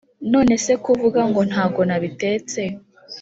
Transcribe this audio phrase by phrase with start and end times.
[0.31, 2.61] nonese ko uvuga ngo ntago nabitetse,